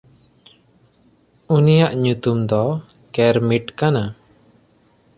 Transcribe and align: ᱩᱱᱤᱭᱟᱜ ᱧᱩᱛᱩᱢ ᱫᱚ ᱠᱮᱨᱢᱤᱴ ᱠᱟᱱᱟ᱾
ᱩᱱᱤᱭᱟᱜ 1.55 1.93
ᱧᱩᱛᱩᱢ 2.01 2.39
ᱫᱚ 2.49 2.63
ᱠᱮᱨᱢᱤᱴ 3.13 3.65
ᱠᱟᱱᱟ᱾ 3.79 4.03